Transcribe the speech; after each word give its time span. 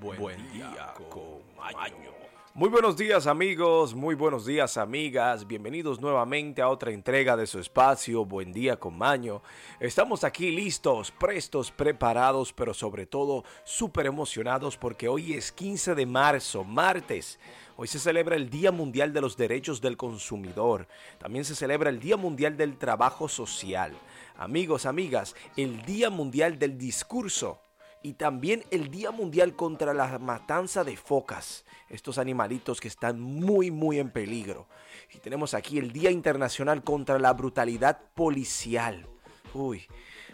Buen, 0.00 0.52
día, 0.52 0.92
con 1.08 1.40
Maño. 1.56 2.12
Muy 2.52 2.68
buenos 2.68 2.96
días 2.96 3.26
amigos, 3.26 3.94
muy 3.94 4.14
buenos 4.14 4.44
días 4.44 4.76
amigas, 4.76 5.46
bienvenidos 5.46 6.00
nuevamente 6.00 6.60
a 6.60 6.68
otra 6.68 6.90
entrega 6.90 7.36
de 7.36 7.46
su 7.46 7.58
espacio 7.58 8.24
Buen 8.24 8.52
día 8.52 8.78
con 8.78 8.96
Maño. 8.96 9.42
Estamos 9.80 10.24
aquí 10.24 10.50
listos, 10.50 11.10
prestos, 11.10 11.70
preparados, 11.70 12.52
pero 12.52 12.74
sobre 12.74 13.06
todo 13.06 13.44
súper 13.64 14.06
emocionados 14.06 14.76
porque 14.76 15.08
hoy 15.08 15.34
es 15.34 15.50
15 15.52 15.94
de 15.94 16.06
marzo, 16.06 16.64
martes. 16.64 17.38
Hoy 17.76 17.88
se 17.88 17.98
celebra 17.98 18.36
el 18.36 18.50
Día 18.50 18.72
Mundial 18.72 19.12
de 19.12 19.20
los 19.20 19.36
Derechos 19.36 19.80
del 19.80 19.96
Consumidor. 19.96 20.88
También 21.18 21.44
se 21.44 21.54
celebra 21.54 21.90
el 21.90 22.00
Día 22.00 22.16
Mundial 22.16 22.56
del 22.56 22.76
Trabajo 22.76 23.28
Social. 23.28 23.92
Amigos, 24.36 24.84
amigas, 24.86 25.34
el 25.56 25.82
Día 25.82 26.10
Mundial 26.10 26.58
del 26.58 26.76
Discurso 26.78 27.65
y 28.02 28.14
también 28.14 28.64
el 28.70 28.90
Día 28.90 29.10
Mundial 29.10 29.56
contra 29.56 29.92
la 29.92 30.18
Matanza 30.18 30.84
de 30.84 30.96
Focas, 30.96 31.64
estos 31.88 32.18
animalitos 32.18 32.80
que 32.80 32.88
están 32.88 33.20
muy 33.20 33.70
muy 33.70 33.98
en 33.98 34.10
peligro. 34.10 34.66
Y 35.14 35.18
tenemos 35.18 35.54
aquí 35.54 35.78
el 35.78 35.92
Día 35.92 36.10
Internacional 36.10 36.82
contra 36.84 37.18
la 37.18 37.32
Brutalidad 37.32 38.00
Policial. 38.14 39.06
Uy, 39.54 39.86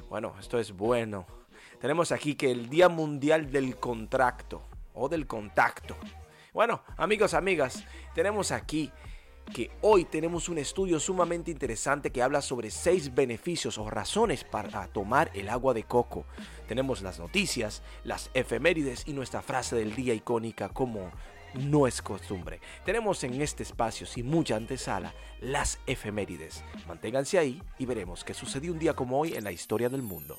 bueno, 0.09 0.35
esto 0.39 0.59
es 0.59 0.73
bueno. 0.73 1.27
Tenemos 1.81 2.13
aquí 2.13 2.35
que 2.35 2.51
el 2.51 2.69
Día 2.69 2.89
Mundial 2.89 3.51
del 3.51 3.77
Contracto 3.77 4.63
o 4.95 5.09
del 5.09 5.27
Contacto. 5.27 5.97
Bueno, 6.53 6.83
amigos, 6.97 7.35
amigas, 7.35 7.85
tenemos 8.15 8.53
aquí 8.53 8.93
que 9.53 9.71
hoy 9.81 10.05
tenemos 10.05 10.49
un 10.49 10.59
estudio 10.59 10.99
sumamente 11.01 11.51
interesante 11.51 12.11
que 12.11 12.23
habla 12.23 12.43
sobre 12.43 12.71
seis 12.71 13.15
beneficios 13.15 13.79
o 13.79 13.91
razones 13.91 14.45
para 14.45 14.87
tomar 14.89 15.31
el 15.35 15.49
agua 15.49 15.75
de 15.75 15.85
coco. 15.85 16.25
Tenemos 16.69 17.03
las 17.03 17.19
noticias, 17.19 17.83
las 18.05 18.31
efemérides 18.35 19.05
y 19.07 19.13
nuestra 19.13 19.43
frase 19.43 19.77
del 19.77 19.95
día 19.95 20.15
icónica 20.15 20.69
como 20.69 21.11
no 21.55 21.87
es 21.87 22.01
costumbre. 22.01 22.61
Tenemos 22.85 23.23
en 23.25 23.41
este 23.41 23.63
espacio, 23.63 24.07
sin 24.07 24.27
mucha 24.27 24.57
antesala, 24.57 25.15
las 25.41 25.79
efemérides. 25.87 26.65
Manténganse 26.87 27.39
ahí 27.39 27.63
y 27.79 27.87
veremos 27.87 28.25
qué 28.25 28.35
sucedió 28.35 28.73
un 28.73 28.79
día 28.79 28.95
como 28.95 29.21
hoy 29.21 29.35
en 29.35 29.45
la 29.45 29.53
historia 29.53 29.89
del 29.89 30.03
mundo. 30.03 30.39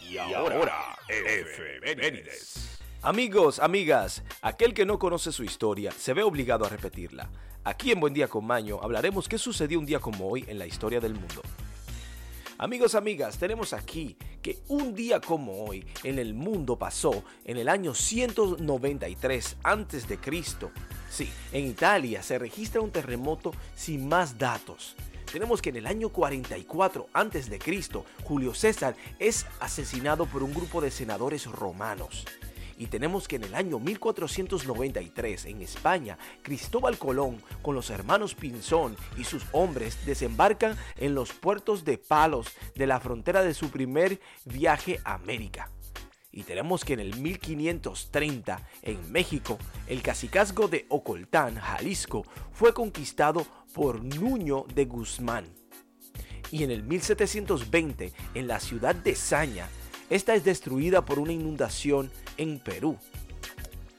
Y 0.00 0.18
ahora, 0.18 0.98
efemérides. 1.08 2.83
Amigos, 3.04 3.58
amigas, 3.58 4.22
aquel 4.40 4.72
que 4.72 4.86
no 4.86 4.98
conoce 4.98 5.30
su 5.30 5.44
historia 5.44 5.92
se 5.92 6.14
ve 6.14 6.22
obligado 6.22 6.64
a 6.64 6.70
repetirla. 6.70 7.28
Aquí 7.62 7.92
en 7.92 8.00
Buen 8.00 8.14
Día 8.14 8.28
con 8.28 8.46
Maño 8.46 8.80
hablaremos 8.82 9.28
qué 9.28 9.36
sucedió 9.36 9.78
un 9.78 9.84
día 9.84 9.98
como 9.98 10.26
hoy 10.26 10.46
en 10.48 10.58
la 10.58 10.66
historia 10.66 11.00
del 11.00 11.12
mundo. 11.12 11.42
Amigos, 12.56 12.94
amigas, 12.94 13.36
tenemos 13.36 13.74
aquí 13.74 14.16
que 14.40 14.60
un 14.68 14.94
día 14.94 15.20
como 15.20 15.66
hoy 15.66 15.84
en 16.02 16.18
el 16.18 16.32
mundo 16.32 16.78
pasó 16.78 17.24
en 17.44 17.58
el 17.58 17.68
año 17.68 17.92
193 17.92 19.56
a.C. 19.62 20.18
Sí, 21.10 21.30
en 21.52 21.66
Italia 21.66 22.22
se 22.22 22.38
registra 22.38 22.80
un 22.80 22.90
terremoto 22.90 23.52
sin 23.74 24.08
más 24.08 24.38
datos. 24.38 24.96
Tenemos 25.30 25.60
que 25.60 25.68
en 25.68 25.76
el 25.76 25.86
año 25.86 26.08
44 26.08 27.08
a.C., 27.12 27.58
Julio 28.24 28.54
César 28.54 28.96
es 29.18 29.44
asesinado 29.60 30.24
por 30.24 30.42
un 30.42 30.54
grupo 30.54 30.80
de 30.80 30.90
senadores 30.90 31.44
romanos. 31.44 32.24
Y 32.78 32.86
tenemos 32.86 33.28
que 33.28 33.36
en 33.36 33.44
el 33.44 33.54
año 33.54 33.78
1493 33.78 35.44
en 35.46 35.62
España, 35.62 36.18
Cristóbal 36.42 36.98
Colón 36.98 37.42
con 37.62 37.74
los 37.74 37.90
hermanos 37.90 38.34
Pinzón 38.34 38.96
y 39.16 39.24
sus 39.24 39.44
hombres 39.52 40.04
desembarcan 40.06 40.76
en 40.96 41.14
los 41.14 41.32
puertos 41.32 41.84
de 41.84 41.98
Palos 41.98 42.48
de 42.74 42.86
la 42.86 43.00
frontera 43.00 43.42
de 43.42 43.54
su 43.54 43.70
primer 43.70 44.20
viaje 44.44 45.00
a 45.04 45.14
América. 45.14 45.70
Y 46.36 46.42
tenemos 46.42 46.84
que 46.84 46.94
en 46.94 47.00
el 47.00 47.16
1530 47.16 48.68
en 48.82 49.12
México, 49.12 49.56
el 49.86 50.02
cacicazgo 50.02 50.66
de 50.66 50.84
Ocoltán, 50.88 51.54
Jalisco, 51.60 52.24
fue 52.52 52.74
conquistado 52.74 53.46
por 53.72 54.02
Nuño 54.02 54.64
de 54.74 54.84
Guzmán. 54.84 55.44
Y 56.50 56.64
en 56.64 56.72
el 56.72 56.82
1720, 56.82 58.12
en 58.34 58.48
la 58.48 58.58
ciudad 58.58 58.96
de 58.96 59.14
Saña, 59.14 59.68
esta 60.10 60.34
es 60.34 60.44
destruida 60.44 61.04
por 61.04 61.18
una 61.18 61.32
inundación 61.32 62.10
en 62.36 62.58
Perú. 62.58 62.98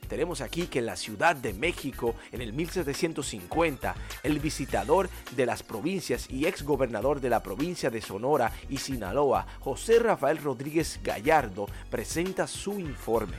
Tenemos 0.07 0.41
aquí 0.41 0.67
que 0.67 0.79
en 0.79 0.85
la 0.85 0.95
Ciudad 0.95 1.35
de 1.35 1.53
México, 1.53 2.15
en 2.31 2.41
el 2.41 2.53
1750, 2.53 3.95
el 4.23 4.39
visitador 4.39 5.09
de 5.35 5.45
las 5.45 5.63
provincias 5.63 6.29
y 6.29 6.45
ex 6.45 6.63
gobernador 6.63 7.21
de 7.21 7.29
la 7.29 7.41
provincia 7.41 7.89
de 7.89 8.01
Sonora 8.01 8.51
y 8.69 8.77
Sinaloa, 8.77 9.47
José 9.61 9.99
Rafael 9.99 10.37
Rodríguez 10.37 10.99
Gallardo, 11.03 11.67
presenta 11.89 12.45
su 12.47 12.79
informe. 12.79 13.37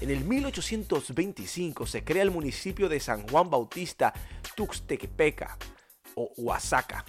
En 0.00 0.10
el 0.10 0.24
1825 0.24 1.86
se 1.86 2.04
crea 2.04 2.22
el 2.22 2.30
municipio 2.30 2.88
de 2.88 3.00
San 3.00 3.26
Juan 3.26 3.50
Bautista 3.50 4.12
Tuxtepeca 4.54 5.56
o 6.14 6.30
Oaxaca. 6.36 7.04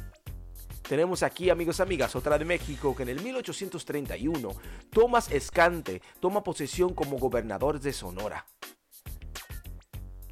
Tenemos 0.88 1.24
aquí, 1.24 1.50
amigos, 1.50 1.80
amigas, 1.80 2.16
otra 2.16 2.38
de 2.38 2.46
México, 2.46 2.96
que 2.96 3.04
en 3.04 3.10
el 3.10 3.22
1831 3.22 4.50
Tomás 4.92 5.32
Escante 5.32 6.02
toma 6.20 6.44
posesión 6.44 6.94
como 6.94 7.18
gobernador 7.18 7.80
de 7.80 7.92
Sonora. 7.92 8.46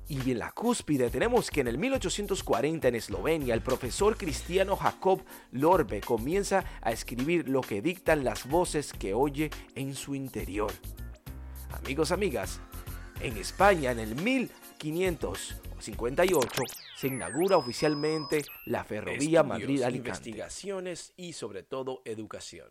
Y 0.08 0.30
en 0.30 0.38
la 0.38 0.52
cúspide 0.52 1.10
tenemos 1.10 1.50
que 1.50 1.62
en 1.62 1.68
el 1.70 1.80
1840 1.80 2.88
en 2.88 2.94
Eslovenia 2.94 3.56
el 3.56 3.64
profesor 3.64 4.16
cristiano 4.16 4.76
Jacob 4.76 5.24
Lorbe 5.52 6.02
comienza 6.02 6.64
a 6.82 6.92
escribir 6.92 7.50
lo 7.50 7.62
que 7.62 7.82
dictan 7.82 8.24
las 8.24 8.48
voces 8.48 8.94
que 8.94 9.16
oye 9.16 9.50
en 9.74 9.96
su 9.96 10.14
interior. 10.14 10.72
Amigos, 11.72 12.12
amigas, 12.12 12.60
en 13.22 13.38
España 13.38 13.92
en 13.92 13.98
el 13.98 14.14
1558 15.92 16.64
se 16.96 17.08
inaugura 17.08 17.58
oficialmente 17.58 18.46
la 18.66 18.84
ferrovía 18.84 19.44
Madrid-Alicante. 19.44 19.98
Investigaciones 19.98 21.14
y 21.18 21.34
sobre 21.34 21.64
todo 21.64 22.02
educación. 22.06 22.70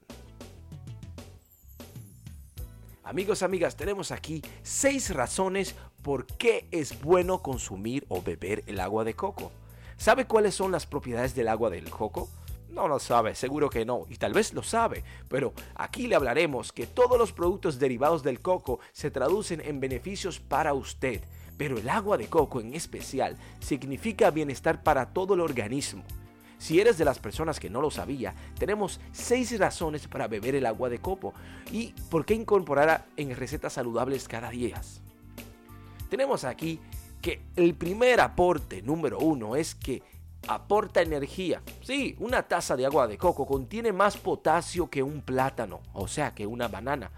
Amigos, 3.04 3.42
amigas, 3.42 3.76
tenemos 3.76 4.12
aquí 4.12 4.40
seis 4.62 5.12
razones 5.12 5.74
por 6.02 6.26
qué 6.26 6.68
es 6.70 7.02
bueno 7.02 7.42
consumir 7.42 8.06
o 8.08 8.22
beber 8.22 8.62
el 8.66 8.80
agua 8.80 9.04
de 9.04 9.14
coco. 9.14 9.52
¿Sabe 9.96 10.26
cuáles 10.26 10.54
son 10.54 10.72
las 10.72 10.86
propiedades 10.86 11.34
del 11.34 11.48
agua 11.48 11.68
del 11.68 11.90
coco? 11.90 12.30
No 12.70 12.88
lo 12.88 12.98
sabe, 12.98 13.34
seguro 13.34 13.68
que 13.68 13.84
no, 13.84 14.06
y 14.08 14.16
tal 14.16 14.32
vez 14.32 14.54
lo 14.54 14.62
sabe, 14.62 15.04
pero 15.28 15.52
aquí 15.74 16.06
le 16.06 16.14
hablaremos 16.14 16.72
que 16.72 16.86
todos 16.86 17.18
los 17.18 17.32
productos 17.32 17.78
derivados 17.78 18.22
del 18.22 18.40
coco 18.40 18.80
se 18.92 19.10
traducen 19.10 19.60
en 19.60 19.78
beneficios 19.78 20.40
para 20.40 20.72
usted, 20.72 21.22
pero 21.56 21.78
el 21.78 21.88
agua 21.88 22.16
de 22.16 22.28
coco 22.28 22.60
en 22.60 22.74
especial 22.74 23.36
significa 23.60 24.30
bienestar 24.30 24.82
para 24.82 25.06
todo 25.06 25.34
el 25.34 25.40
organismo. 25.40 26.02
Si 26.58 26.80
eres 26.80 26.96
de 26.96 27.04
las 27.04 27.18
personas 27.18 27.58
que 27.58 27.70
no 27.70 27.80
lo 27.80 27.90
sabía, 27.90 28.34
tenemos 28.58 29.00
seis 29.10 29.58
razones 29.58 30.06
para 30.06 30.28
beber 30.28 30.54
el 30.54 30.66
agua 30.66 30.88
de 30.88 31.00
coco 31.00 31.34
y 31.72 31.92
por 32.08 32.24
qué 32.24 32.34
incorporarla 32.34 33.06
en 33.16 33.34
recetas 33.34 33.72
saludables 33.72 34.28
cada 34.28 34.50
día. 34.50 34.80
Tenemos 36.08 36.44
aquí 36.44 36.78
que 37.20 37.40
el 37.56 37.74
primer 37.74 38.20
aporte 38.20 38.82
número 38.82 39.18
uno 39.18 39.56
es 39.56 39.74
que 39.74 40.02
aporta 40.46 41.02
energía. 41.02 41.62
Sí, 41.80 42.16
una 42.18 42.42
taza 42.42 42.76
de 42.76 42.86
agua 42.86 43.06
de 43.06 43.18
coco 43.18 43.46
contiene 43.46 43.92
más 43.92 44.16
potasio 44.16 44.90
que 44.90 45.02
un 45.02 45.22
plátano, 45.22 45.80
o 45.92 46.08
sea, 46.08 46.34
que 46.34 46.46
una 46.46 46.68
banana. 46.68 47.10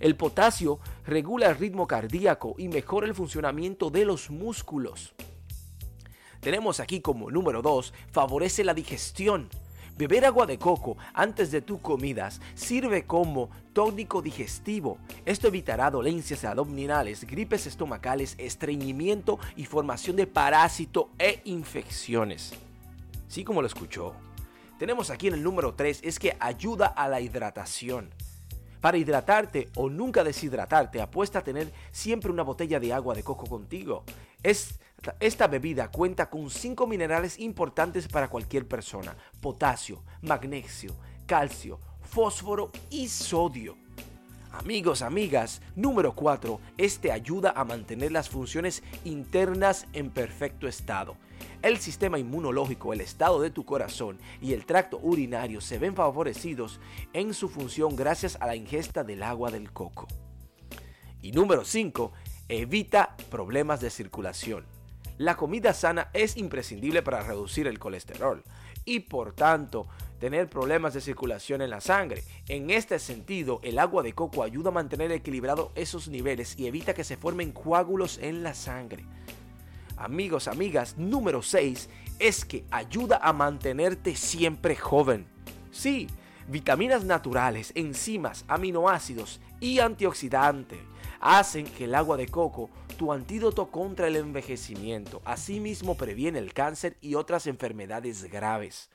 El 0.00 0.16
potasio 0.16 0.80
regula 1.06 1.50
el 1.50 1.56
ritmo 1.56 1.86
cardíaco 1.86 2.54
y 2.56 2.68
mejora 2.68 3.06
el 3.06 3.14
funcionamiento 3.14 3.90
de 3.90 4.06
los 4.06 4.30
músculos. 4.30 5.12
Tenemos 6.40 6.80
aquí 6.80 7.02
como 7.02 7.30
número 7.30 7.60
2, 7.60 7.92
favorece 8.10 8.64
la 8.64 8.72
digestión. 8.72 9.50
Beber 9.98 10.24
agua 10.24 10.46
de 10.46 10.58
coco 10.58 10.96
antes 11.12 11.50
de 11.50 11.60
tus 11.60 11.80
comidas 11.80 12.40
sirve 12.54 13.04
como 13.04 13.50
tónico 13.74 14.22
digestivo. 14.22 14.96
Esto 15.26 15.48
evitará 15.48 15.90
dolencias 15.90 16.46
abdominales, 16.46 17.26
gripes 17.26 17.66
estomacales, 17.66 18.36
estreñimiento 18.38 19.38
y 19.56 19.66
formación 19.66 20.16
de 20.16 20.26
parásito 20.26 21.10
e 21.18 21.42
infecciones. 21.44 22.54
Sí 23.28 23.44
como 23.44 23.60
lo 23.60 23.66
escuchó. 23.66 24.14
Tenemos 24.78 25.10
aquí 25.10 25.28
en 25.28 25.34
el 25.34 25.42
número 25.42 25.74
3 25.74 26.00
es 26.02 26.18
que 26.18 26.38
ayuda 26.40 26.86
a 26.86 27.06
la 27.06 27.20
hidratación. 27.20 28.08
Para 28.80 28.96
hidratarte 28.96 29.68
o 29.76 29.90
nunca 29.90 30.24
deshidratarte, 30.24 31.00
apuesta 31.00 31.40
a 31.40 31.44
tener 31.44 31.72
siempre 31.90 32.30
una 32.30 32.42
botella 32.42 32.80
de 32.80 32.92
agua 32.92 33.14
de 33.14 33.22
coco 33.22 33.46
contigo. 33.46 34.04
esta 35.20 35.46
bebida 35.48 35.90
cuenta 35.90 36.30
con 36.30 36.50
5 36.50 36.86
minerales 36.86 37.38
importantes 37.38 38.08
para 38.08 38.28
cualquier 38.28 38.66
persona. 38.66 39.16
Potasio, 39.40 40.02
magnesio, 40.22 40.94
calcio, 41.26 41.78
fósforo 42.02 42.70
y 42.90 43.08
sodio. 43.08 43.76
Amigos, 44.52 45.02
amigas, 45.02 45.62
número 45.76 46.12
4. 46.16 46.60
Este 46.76 47.12
ayuda 47.12 47.52
a 47.54 47.64
mantener 47.64 48.10
las 48.10 48.28
funciones 48.28 48.82
internas 49.04 49.86
en 49.92 50.10
perfecto 50.10 50.66
estado. 50.66 51.16
El 51.62 51.78
sistema 51.78 52.18
inmunológico, 52.18 52.92
el 52.92 53.00
estado 53.00 53.40
de 53.40 53.50
tu 53.50 53.64
corazón 53.64 54.18
y 54.40 54.52
el 54.52 54.66
tracto 54.66 54.98
urinario 55.02 55.60
se 55.60 55.78
ven 55.78 55.94
favorecidos 55.94 56.80
en 57.12 57.32
su 57.32 57.48
función 57.48 57.94
gracias 57.94 58.36
a 58.40 58.46
la 58.46 58.56
ingesta 58.56 59.04
del 59.04 59.22
agua 59.22 59.52
del 59.52 59.72
coco. 59.72 60.08
Y 61.22 61.30
número 61.30 61.64
5, 61.64 62.12
evita 62.48 63.16
problemas 63.30 63.80
de 63.80 63.90
circulación. 63.90 64.66
La 65.16 65.36
comida 65.36 65.74
sana 65.74 66.10
es 66.12 66.36
imprescindible 66.36 67.02
para 67.02 67.22
reducir 67.22 67.68
el 67.68 67.78
colesterol 67.78 68.42
y 68.84 69.00
por 69.00 69.32
tanto 69.32 69.86
tener 70.20 70.48
problemas 70.48 70.94
de 70.94 71.00
circulación 71.00 71.62
en 71.62 71.70
la 71.70 71.80
sangre. 71.80 72.22
En 72.46 72.70
este 72.70 72.98
sentido, 72.98 73.58
el 73.64 73.78
agua 73.78 74.02
de 74.02 74.12
coco 74.12 74.44
ayuda 74.44 74.68
a 74.68 74.72
mantener 74.72 75.10
equilibrado 75.10 75.72
esos 75.74 76.08
niveles 76.08 76.56
y 76.58 76.66
evita 76.66 76.94
que 76.94 77.04
se 77.04 77.16
formen 77.16 77.50
coágulos 77.50 78.18
en 78.18 78.42
la 78.42 78.54
sangre. 78.54 79.04
Amigos, 79.96 80.46
amigas, 80.46 80.96
número 80.96 81.42
6 81.42 81.88
es 82.18 82.44
que 82.44 82.64
ayuda 82.70 83.18
a 83.22 83.32
mantenerte 83.32 84.14
siempre 84.14 84.76
joven. 84.76 85.26
Sí, 85.70 86.06
vitaminas 86.48 87.04
naturales, 87.04 87.72
enzimas, 87.74 88.44
aminoácidos 88.46 89.40
y 89.58 89.78
antioxidantes 89.78 90.78
hacen 91.20 91.66
que 91.66 91.84
el 91.84 91.94
agua 91.94 92.16
de 92.16 92.28
coco, 92.28 92.70
tu 92.98 93.12
antídoto 93.12 93.70
contra 93.70 94.08
el 94.08 94.16
envejecimiento, 94.16 95.20
asimismo 95.24 95.96
previene 95.96 96.38
el 96.38 96.52
cáncer 96.52 96.96
y 97.00 97.14
otras 97.14 97.46
enfermedades 97.46 98.24
graves. 98.24 98.90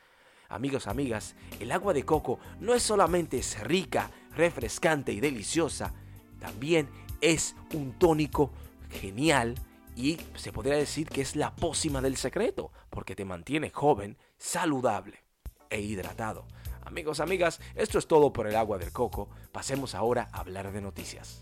Amigos, 0.49 0.87
amigas, 0.87 1.35
el 1.59 1.71
agua 1.71 1.93
de 1.93 2.03
coco 2.03 2.39
no 2.59 2.73
es 2.73 2.83
solamente 2.83 3.37
es 3.37 3.59
rica, 3.61 4.11
refrescante 4.35 5.11
y 5.11 5.19
deliciosa, 5.19 5.93
también 6.39 6.89
es 7.21 7.55
un 7.73 7.93
tónico 7.97 8.51
genial 8.89 9.55
y 9.95 10.17
se 10.35 10.51
podría 10.51 10.75
decir 10.75 11.09
que 11.09 11.21
es 11.21 11.35
la 11.35 11.55
pócima 11.55 12.01
del 12.01 12.17
secreto, 12.17 12.71
porque 12.89 13.15
te 13.15 13.25
mantiene 13.25 13.69
joven, 13.69 14.17
saludable 14.37 15.23
e 15.69 15.81
hidratado. 15.81 16.47
Amigos, 16.81 17.19
amigas, 17.19 17.59
esto 17.73 17.97
es 17.97 18.07
todo 18.07 18.31
por 18.31 18.47
el 18.47 18.55
agua 18.55 18.77
del 18.77 18.91
coco. 18.91 19.29
Pasemos 19.51 19.95
ahora 19.95 20.29
a 20.31 20.41
hablar 20.41 20.71
de 20.71 20.81
noticias. 20.81 21.41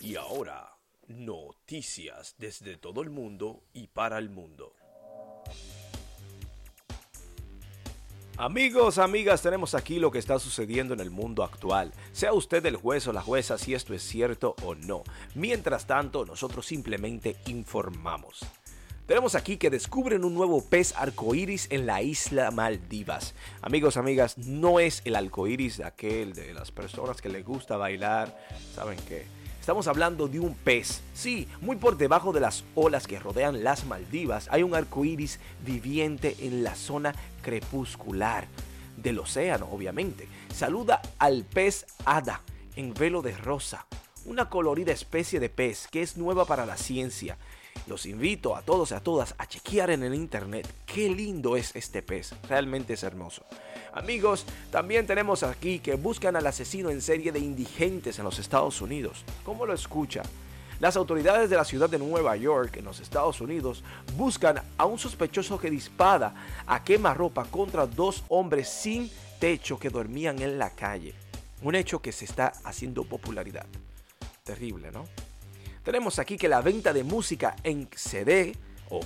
Y 0.00 0.16
ahora, 0.16 0.78
noticias 1.08 2.36
desde 2.38 2.78
todo 2.78 3.02
el 3.02 3.10
mundo 3.10 3.64
y 3.74 3.88
para 3.88 4.16
el 4.18 4.30
mundo. 4.30 4.74
Amigos, 8.40 8.98
amigas, 8.98 9.42
tenemos 9.42 9.74
aquí 9.74 9.98
lo 9.98 10.12
que 10.12 10.20
está 10.20 10.38
sucediendo 10.38 10.94
en 10.94 11.00
el 11.00 11.10
mundo 11.10 11.42
actual. 11.42 11.92
Sea 12.12 12.32
usted 12.32 12.64
el 12.66 12.76
juez 12.76 13.08
o 13.08 13.12
la 13.12 13.20
jueza 13.20 13.58
si 13.58 13.74
esto 13.74 13.94
es 13.94 14.02
cierto 14.04 14.54
o 14.62 14.76
no. 14.76 15.02
Mientras 15.34 15.88
tanto, 15.88 16.24
nosotros 16.24 16.64
simplemente 16.64 17.34
informamos. 17.46 18.46
Tenemos 19.08 19.34
aquí 19.34 19.56
que 19.56 19.70
descubren 19.70 20.22
un 20.22 20.34
nuevo 20.34 20.62
pez 20.62 20.94
arcoíris 20.94 21.66
en 21.70 21.86
la 21.86 22.00
isla 22.02 22.52
Maldivas. 22.52 23.34
Amigos, 23.60 23.96
amigas, 23.96 24.38
no 24.38 24.78
es 24.78 25.02
el 25.04 25.16
arcoíris 25.16 25.80
aquel 25.80 26.32
de 26.32 26.54
las 26.54 26.70
personas 26.70 27.20
que 27.20 27.30
les 27.30 27.44
gusta 27.44 27.76
bailar. 27.76 28.38
¿Saben 28.72 28.98
qué? 29.08 29.26
Estamos 29.68 29.86
hablando 29.86 30.28
de 30.28 30.40
un 30.40 30.54
pez. 30.54 31.02
Sí, 31.12 31.46
muy 31.60 31.76
por 31.76 31.98
debajo 31.98 32.32
de 32.32 32.40
las 32.40 32.64
olas 32.74 33.06
que 33.06 33.18
rodean 33.18 33.62
las 33.62 33.84
Maldivas 33.84 34.48
hay 34.50 34.62
un 34.62 34.74
arco 34.74 35.04
iris 35.04 35.40
viviente 35.62 36.34
en 36.40 36.64
la 36.64 36.74
zona 36.74 37.14
crepuscular 37.42 38.48
del 38.96 39.18
océano, 39.18 39.68
obviamente. 39.70 40.26
Saluda 40.54 41.02
al 41.18 41.44
pez 41.44 41.84
hada 42.06 42.40
en 42.76 42.94
velo 42.94 43.20
de 43.20 43.36
rosa, 43.36 43.84
una 44.24 44.48
colorida 44.48 44.92
especie 44.92 45.38
de 45.38 45.50
pez 45.50 45.86
que 45.88 46.00
es 46.00 46.16
nueva 46.16 46.46
para 46.46 46.64
la 46.64 46.78
ciencia. 46.78 47.36
Los 47.86 48.06
invito 48.06 48.56
a 48.56 48.62
todos 48.62 48.92
y 48.92 48.94
a 48.94 49.00
todas 49.00 49.34
a 49.36 49.46
chequear 49.46 49.90
en 49.90 50.02
el 50.02 50.14
internet 50.14 50.66
qué 50.86 51.10
lindo 51.10 51.58
es 51.58 51.76
este 51.76 52.00
pez, 52.00 52.32
realmente 52.48 52.94
es 52.94 53.02
hermoso. 53.02 53.44
Amigos, 53.98 54.46
también 54.70 55.08
tenemos 55.08 55.42
aquí 55.42 55.80
que 55.80 55.96
buscan 55.96 56.36
al 56.36 56.46
asesino 56.46 56.88
en 56.88 57.02
serie 57.02 57.32
de 57.32 57.40
indigentes 57.40 58.16
en 58.20 58.24
los 58.24 58.38
Estados 58.38 58.80
Unidos. 58.80 59.24
¿Cómo 59.42 59.66
lo 59.66 59.74
escucha? 59.74 60.22
Las 60.78 60.96
autoridades 60.96 61.50
de 61.50 61.56
la 61.56 61.64
ciudad 61.64 61.90
de 61.90 61.98
Nueva 61.98 62.36
York, 62.36 62.76
en 62.76 62.84
los 62.84 63.00
Estados 63.00 63.40
Unidos, 63.40 63.82
buscan 64.16 64.62
a 64.76 64.84
un 64.84 65.00
sospechoso 65.00 65.58
que 65.58 65.68
dispara 65.68 66.32
a 66.64 66.84
quemarropa 66.84 67.44
contra 67.46 67.88
dos 67.88 68.22
hombres 68.28 68.68
sin 68.68 69.10
techo 69.40 69.80
que 69.80 69.90
dormían 69.90 70.40
en 70.42 70.60
la 70.60 70.70
calle. 70.70 71.12
Un 71.62 71.74
hecho 71.74 72.00
que 72.00 72.12
se 72.12 72.24
está 72.24 72.52
haciendo 72.62 73.02
popularidad. 73.02 73.66
Terrible, 74.44 74.92
¿no? 74.92 75.06
Tenemos 75.82 76.20
aquí 76.20 76.36
que 76.36 76.48
la 76.48 76.60
venta 76.60 76.92
de 76.92 77.02
música 77.02 77.56
en 77.64 77.88
CD 77.96 78.54
o 78.90 79.00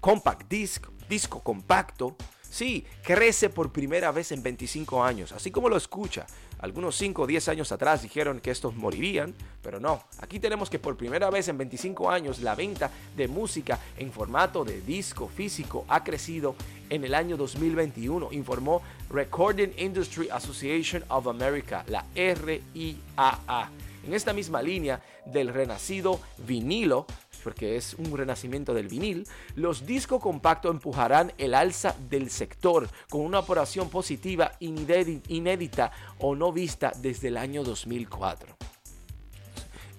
compact 0.00 0.46
disc, 0.50 0.86
disco 1.08 1.42
compacto, 1.42 2.14
Sí, 2.58 2.84
crece 3.04 3.50
por 3.50 3.70
primera 3.70 4.10
vez 4.10 4.32
en 4.32 4.42
25 4.42 5.04
años, 5.04 5.30
así 5.30 5.52
como 5.52 5.68
lo 5.68 5.76
escucha. 5.76 6.26
Algunos 6.58 6.96
5 6.96 7.22
o 7.22 7.26
10 7.28 7.50
años 7.50 7.70
atrás 7.70 8.02
dijeron 8.02 8.40
que 8.40 8.50
estos 8.50 8.74
morirían, 8.74 9.32
pero 9.62 9.78
no. 9.78 10.02
Aquí 10.18 10.40
tenemos 10.40 10.68
que 10.68 10.80
por 10.80 10.96
primera 10.96 11.30
vez 11.30 11.46
en 11.46 11.56
25 11.56 12.10
años 12.10 12.40
la 12.40 12.56
venta 12.56 12.90
de 13.16 13.28
música 13.28 13.78
en 13.96 14.10
formato 14.10 14.64
de 14.64 14.80
disco 14.80 15.28
físico 15.28 15.84
ha 15.86 16.02
crecido 16.02 16.56
en 16.90 17.04
el 17.04 17.14
año 17.14 17.36
2021, 17.36 18.32
informó 18.32 18.82
Recording 19.08 19.70
Industry 19.78 20.28
Association 20.28 21.04
of 21.10 21.28
America, 21.28 21.84
la 21.86 22.04
RIAA. 22.16 23.70
En 24.04 24.14
esta 24.14 24.32
misma 24.32 24.62
línea 24.62 25.00
del 25.26 25.54
renacido 25.54 26.18
vinilo, 26.38 27.06
porque 27.42 27.76
es 27.76 27.94
un 27.94 28.16
renacimiento 28.16 28.74
del 28.74 28.88
vinil, 28.88 29.26
los 29.54 29.86
discos 29.86 30.20
compactos 30.20 30.70
empujarán 30.70 31.32
el 31.38 31.54
alza 31.54 31.96
del 32.08 32.30
sector 32.30 32.88
con 33.08 33.22
una 33.22 33.38
operación 33.38 33.90
positiva 33.90 34.52
inédita 34.60 35.92
o 36.18 36.34
no 36.34 36.52
vista 36.52 36.92
desde 37.00 37.28
el 37.28 37.36
año 37.36 37.64
2004. 37.64 38.56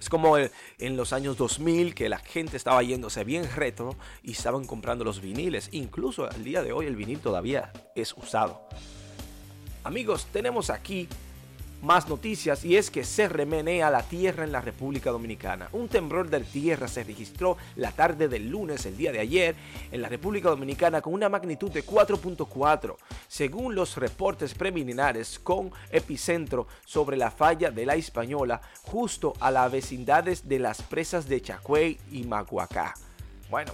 Es 0.00 0.08
como 0.08 0.38
en 0.38 0.96
los 0.96 1.12
años 1.12 1.36
2000 1.36 1.94
que 1.94 2.08
la 2.08 2.18
gente 2.18 2.56
estaba 2.56 2.82
yéndose 2.82 3.22
bien 3.22 3.48
retro 3.54 3.96
y 4.22 4.32
estaban 4.32 4.64
comprando 4.64 5.04
los 5.04 5.20
viniles. 5.20 5.68
Incluso 5.72 6.24
al 6.24 6.42
día 6.42 6.62
de 6.62 6.72
hoy 6.72 6.86
el 6.86 6.96
vinil 6.96 7.20
todavía 7.20 7.70
es 7.94 8.14
usado. 8.14 8.62
Amigos, 9.84 10.26
tenemos 10.32 10.70
aquí 10.70 11.06
más 11.82 12.08
noticias 12.08 12.64
y 12.64 12.76
es 12.76 12.90
que 12.90 13.04
se 13.04 13.28
remenea 13.28 13.90
la 13.90 14.02
tierra 14.02 14.44
en 14.44 14.52
la 14.52 14.60
República 14.60 15.10
Dominicana. 15.10 15.68
Un 15.72 15.88
temblor 15.88 16.28
de 16.28 16.40
tierra 16.40 16.88
se 16.88 17.04
registró 17.04 17.56
la 17.76 17.92
tarde 17.92 18.28
del 18.28 18.48
lunes, 18.48 18.86
el 18.86 18.96
día 18.96 19.12
de 19.12 19.20
ayer, 19.20 19.54
en 19.90 20.02
la 20.02 20.08
República 20.08 20.48
Dominicana 20.48 21.00
con 21.00 21.14
una 21.14 21.28
magnitud 21.28 21.70
de 21.70 21.84
4.4, 21.84 22.96
según 23.28 23.74
los 23.74 23.96
reportes 23.96 24.54
preliminares 24.54 25.38
con 25.38 25.70
epicentro 25.90 26.66
sobre 26.84 27.16
la 27.16 27.30
falla 27.30 27.70
de 27.70 27.86
la 27.86 27.94
Española, 27.94 28.60
justo 28.82 29.34
a 29.40 29.50
las 29.50 29.70
vecindades 29.70 30.48
de 30.48 30.58
las 30.58 30.82
presas 30.82 31.28
de 31.28 31.40
Chacuey 31.40 31.98
y 32.10 32.24
Maguacá. 32.24 32.94
Bueno, 33.50 33.72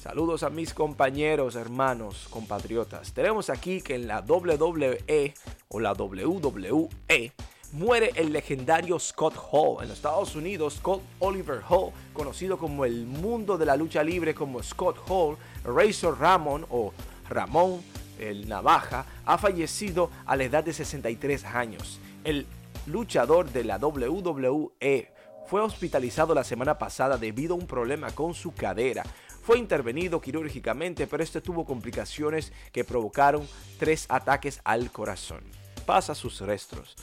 Saludos 0.00 0.44
a 0.44 0.50
mis 0.50 0.74
compañeros, 0.74 1.56
hermanos, 1.56 2.28
compatriotas. 2.30 3.12
Tenemos 3.12 3.50
aquí 3.50 3.82
que 3.82 3.96
en 3.96 4.06
la 4.06 4.20
WWE 4.20 5.34
o 5.66 5.80
la 5.80 5.92
WWE 5.92 7.32
muere 7.72 8.12
el 8.14 8.32
legendario 8.32 9.00
Scott 9.00 9.34
Hall. 9.50 9.82
En 9.82 9.88
los 9.88 9.98
Estados 9.98 10.36
Unidos, 10.36 10.74
Scott 10.74 11.02
Oliver 11.18 11.62
Hall, 11.68 11.90
conocido 12.12 12.58
como 12.58 12.84
el 12.84 13.06
mundo 13.06 13.58
de 13.58 13.66
la 13.66 13.74
lucha 13.74 14.04
libre 14.04 14.36
como 14.36 14.62
Scott 14.62 14.98
Hall, 15.08 15.36
Razor 15.64 16.20
Ramon 16.20 16.64
o 16.70 16.92
Ramón 17.28 17.82
el 18.20 18.48
Navaja, 18.48 19.04
ha 19.26 19.36
fallecido 19.36 20.10
a 20.26 20.36
la 20.36 20.44
edad 20.44 20.62
de 20.62 20.74
63 20.74 21.44
años. 21.44 21.98
El 22.22 22.46
luchador 22.86 23.50
de 23.50 23.64
la 23.64 23.78
WWE 23.78 25.10
fue 25.48 25.62
hospitalizado 25.62 26.34
la 26.34 26.44
semana 26.44 26.78
pasada 26.78 27.16
debido 27.16 27.54
a 27.54 27.58
un 27.58 27.66
problema 27.66 28.10
con 28.12 28.34
su 28.34 28.52
cadera. 28.52 29.02
Fue 29.48 29.58
intervenido 29.58 30.20
quirúrgicamente, 30.20 31.06
pero 31.06 31.22
este 31.22 31.40
tuvo 31.40 31.64
complicaciones 31.64 32.52
que 32.70 32.84
provocaron 32.84 33.48
tres 33.78 34.04
ataques 34.10 34.60
al 34.62 34.92
corazón. 34.92 35.42
Pasa 35.86 36.14
sus 36.14 36.42
restos. 36.42 36.94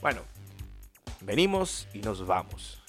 Bueno, 0.00 0.20
venimos 1.22 1.88
y 1.92 1.98
nos 1.98 2.24
vamos. 2.24 2.80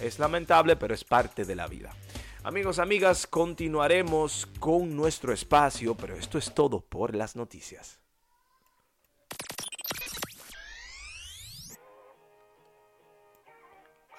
Es 0.00 0.18
lamentable, 0.18 0.74
pero 0.74 0.94
es 0.94 1.04
parte 1.04 1.44
de 1.44 1.54
la 1.54 1.68
vida. 1.68 1.94
Amigos, 2.42 2.80
amigas, 2.80 3.28
continuaremos 3.28 4.48
con 4.58 4.96
nuestro 4.96 5.32
espacio, 5.32 5.94
pero 5.94 6.16
esto 6.16 6.38
es 6.38 6.52
todo 6.52 6.80
por 6.80 7.14
las 7.14 7.36
noticias. 7.36 8.00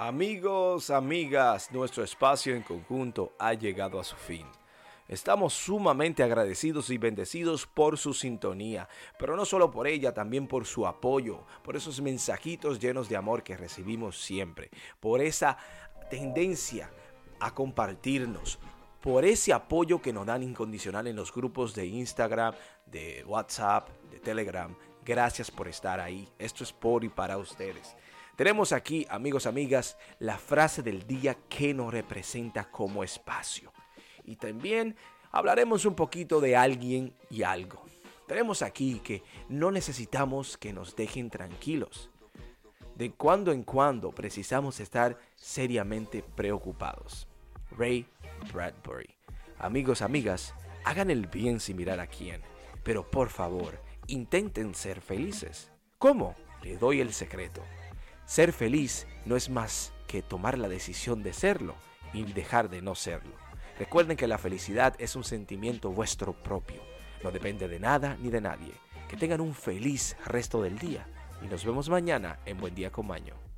Amigos, 0.01 0.91
amigas, 0.91 1.73
nuestro 1.73 2.05
espacio 2.05 2.55
en 2.55 2.61
conjunto 2.61 3.33
ha 3.37 3.53
llegado 3.53 3.99
a 3.99 4.05
su 4.05 4.15
fin. 4.15 4.47
Estamos 5.09 5.53
sumamente 5.53 6.23
agradecidos 6.23 6.89
y 6.89 6.97
bendecidos 6.97 7.67
por 7.67 7.97
su 7.97 8.13
sintonía, 8.13 8.87
pero 9.17 9.35
no 9.35 9.43
solo 9.43 9.69
por 9.69 9.87
ella, 9.87 10.13
también 10.13 10.47
por 10.47 10.65
su 10.65 10.87
apoyo, 10.87 11.43
por 11.65 11.75
esos 11.75 11.99
mensajitos 11.99 12.79
llenos 12.79 13.09
de 13.09 13.17
amor 13.17 13.43
que 13.43 13.57
recibimos 13.57 14.21
siempre, 14.21 14.69
por 15.01 15.19
esa 15.19 15.57
tendencia 16.09 16.89
a 17.41 17.53
compartirnos, 17.53 18.57
por 19.01 19.25
ese 19.25 19.51
apoyo 19.51 20.01
que 20.01 20.13
nos 20.13 20.25
dan 20.25 20.43
incondicional 20.43 21.07
en 21.07 21.17
los 21.17 21.33
grupos 21.33 21.75
de 21.75 21.87
Instagram, 21.87 22.55
de 22.85 23.25
WhatsApp, 23.27 23.89
de 24.09 24.21
Telegram, 24.21 24.73
Gracias 25.09 25.49
por 25.49 25.67
estar 25.67 25.99
ahí. 25.99 26.29
Esto 26.37 26.63
es 26.63 26.71
por 26.71 27.03
y 27.03 27.09
para 27.09 27.39
ustedes. 27.39 27.95
Tenemos 28.39 28.71
aquí, 28.71 29.05
amigos, 29.09 29.45
amigas, 29.47 29.97
la 30.17 30.37
frase 30.37 30.81
del 30.81 31.05
día 31.05 31.35
que 31.49 31.73
nos 31.73 31.91
representa 31.91 32.71
como 32.71 33.03
espacio. 33.03 33.73
Y 34.23 34.37
también 34.37 34.95
hablaremos 35.29 35.83
un 35.83 35.93
poquito 35.93 36.39
de 36.39 36.55
alguien 36.55 37.13
y 37.29 37.43
algo. 37.43 37.83
Tenemos 38.29 38.61
aquí 38.61 39.01
que 39.03 39.23
no 39.49 39.71
necesitamos 39.71 40.57
que 40.57 40.71
nos 40.71 40.95
dejen 40.95 41.29
tranquilos. 41.29 42.11
De 42.95 43.11
cuando 43.11 43.51
en 43.51 43.63
cuando 43.63 44.11
precisamos 44.11 44.79
estar 44.79 45.19
seriamente 45.35 46.23
preocupados. 46.23 47.27
Ray 47.71 48.05
Bradbury. 48.53 49.17
Amigos, 49.57 50.01
amigas, 50.01 50.55
hagan 50.85 51.11
el 51.11 51.27
bien 51.27 51.59
sin 51.59 51.75
mirar 51.75 51.99
a 51.99 52.07
quién, 52.07 52.41
pero 52.85 53.11
por 53.11 53.27
favor, 53.27 53.81
intenten 54.07 54.75
ser 54.75 55.01
felices. 55.01 55.73
¿Cómo? 55.97 56.35
Le 56.63 56.77
doy 56.77 57.01
el 57.01 57.11
secreto. 57.11 57.61
Ser 58.29 58.53
feliz 58.53 59.07
no 59.25 59.35
es 59.35 59.49
más 59.49 59.91
que 60.05 60.21
tomar 60.21 60.59
la 60.59 60.69
decisión 60.69 61.23
de 61.23 61.33
serlo 61.33 61.73
y 62.13 62.21
dejar 62.31 62.69
de 62.69 62.79
no 62.79 62.93
serlo. 62.93 63.33
Recuerden 63.79 64.17
que 64.17 64.27
la 64.27 64.37
felicidad 64.37 64.93
es 64.99 65.15
un 65.15 65.23
sentimiento 65.23 65.89
vuestro 65.89 66.33
propio. 66.33 66.79
No 67.23 67.31
depende 67.31 67.67
de 67.67 67.79
nada 67.79 68.17
ni 68.21 68.29
de 68.29 68.39
nadie. 68.39 68.73
Que 69.09 69.17
tengan 69.17 69.41
un 69.41 69.55
feliz 69.55 70.15
resto 70.27 70.61
del 70.61 70.77
día 70.77 71.07
y 71.41 71.47
nos 71.47 71.65
vemos 71.65 71.89
mañana 71.89 72.37
en 72.45 72.59
Buen 72.59 72.75
Día 72.75 72.91
con 72.91 73.07
Maño. 73.07 73.48